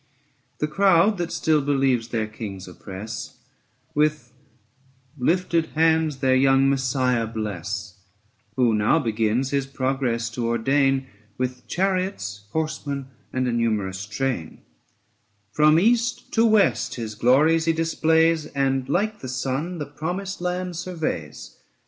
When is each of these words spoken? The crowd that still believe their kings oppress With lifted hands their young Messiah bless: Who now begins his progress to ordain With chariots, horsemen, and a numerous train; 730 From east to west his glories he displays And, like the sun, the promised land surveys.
The 0.57 0.67
crowd 0.67 1.19
that 1.19 1.31
still 1.31 1.61
believe 1.61 2.09
their 2.09 2.25
kings 2.25 2.67
oppress 2.67 3.37
With 3.93 4.33
lifted 5.15 5.67
hands 5.75 6.17
their 6.21 6.33
young 6.35 6.67
Messiah 6.67 7.27
bless: 7.27 7.99
Who 8.55 8.73
now 8.73 8.97
begins 8.97 9.51
his 9.51 9.67
progress 9.67 10.31
to 10.31 10.47
ordain 10.47 11.05
With 11.37 11.67
chariots, 11.67 12.45
horsemen, 12.51 13.09
and 13.31 13.47
a 13.47 13.51
numerous 13.51 14.07
train; 14.07 14.63
730 15.51 15.51
From 15.53 15.79
east 15.79 16.33
to 16.33 16.47
west 16.47 16.95
his 16.95 17.13
glories 17.13 17.65
he 17.65 17.71
displays 17.71 18.47
And, 18.47 18.89
like 18.89 19.19
the 19.19 19.29
sun, 19.29 19.77
the 19.77 19.85
promised 19.85 20.41
land 20.41 20.75
surveys. 20.77 21.57